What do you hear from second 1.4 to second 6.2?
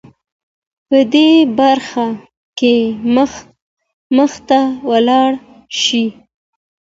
برخه کې مخته ولاړه شې.